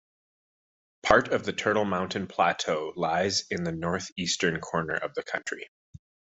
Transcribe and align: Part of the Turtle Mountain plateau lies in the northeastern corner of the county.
Part 1.03 1.27
of 1.27 1.43
the 1.43 1.53
Turtle 1.53 1.85
Mountain 1.85 2.25
plateau 2.25 2.91
lies 2.95 3.43
in 3.51 3.65
the 3.65 3.71
northeastern 3.71 4.59
corner 4.59 4.95
of 4.95 5.13
the 5.13 5.21
county. 5.21 5.67